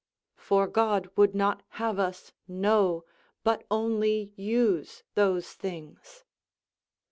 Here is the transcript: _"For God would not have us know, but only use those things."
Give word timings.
_"For 0.41 0.65
God 0.65 1.11
would 1.15 1.35
not 1.35 1.61
have 1.77 1.99
us 1.99 2.33
know, 2.47 3.05
but 3.43 3.63
only 3.69 4.33
use 4.35 5.03
those 5.13 5.53
things." 5.53 6.23